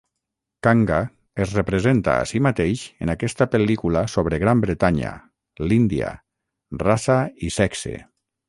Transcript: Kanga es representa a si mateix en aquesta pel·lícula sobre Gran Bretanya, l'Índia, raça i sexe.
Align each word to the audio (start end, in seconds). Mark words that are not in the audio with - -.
Kanga 0.67 0.95
es 1.43 1.51
representa 1.57 2.15
a 2.21 2.23
si 2.31 2.41
mateix 2.47 2.81
en 3.07 3.13
aquesta 3.15 3.49
pel·lícula 3.57 4.03
sobre 4.15 4.41
Gran 4.47 4.65
Bretanya, 4.67 5.13
l'Índia, 5.69 6.11
raça 6.87 7.23
i 7.51 7.55
sexe. 7.61 7.97